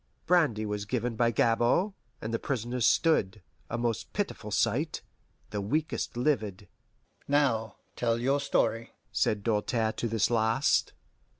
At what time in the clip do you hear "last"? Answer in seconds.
10.31-10.93